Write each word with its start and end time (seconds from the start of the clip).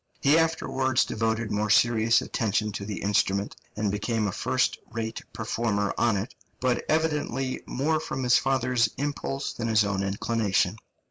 He 0.19 0.35
afterwards 0.35 1.05
devoted 1.05 1.51
more 1.51 1.69
serious 1.69 2.23
attention 2.23 2.71
to 2.71 2.85
the 2.85 3.03
instrument, 3.03 3.55
and 3.75 3.91
became 3.91 4.25
a 4.27 4.31
first 4.31 4.79
rate 4.89 5.21
performer 5.31 5.93
on 5.95 6.17
it, 6.17 6.33
but 6.59 6.83
evidently 6.89 7.61
more 7.67 7.99
from 7.99 8.23
his 8.23 8.39
father's 8.39 8.89
impulse 8.97 9.53
than 9.53 9.67
his 9.67 9.85
own 9.85 10.01
inclination. 10.01 10.77